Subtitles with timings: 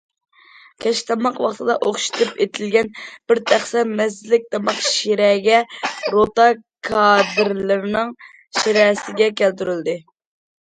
[0.83, 2.89] كەچلىك تاماق ۋاقتىدا ئوخشىتىپ ئېتىلگەن
[3.31, 5.61] بىر تەخسە مەززىلىك تاماق شىرەگە
[6.15, 6.49] روتا
[6.89, 8.11] كادىرلىرىنىڭ
[8.63, 9.97] شىرەسىگە كەلتۈرۈلدى.